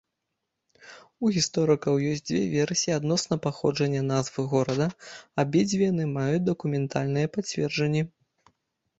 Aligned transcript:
У 1.25 1.29
гісторыкаў 1.33 1.97
ёсць 2.11 2.23
дзве 2.29 2.39
версіі 2.53 2.95
адносна 2.99 3.35
паходжання 3.43 4.01
назвы 4.13 4.45
горада, 4.53 4.87
абедзве 5.43 5.83
яны 5.91 6.05
маюць 6.15 6.47
дакументальныя 6.49 7.27
пацверджанні. 7.37 8.03